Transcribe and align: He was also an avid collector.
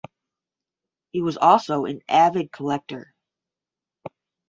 He 1.11 1.21
was 1.21 1.37
also 1.37 1.85
an 1.85 1.99
avid 2.09 2.51
collector. 2.51 3.13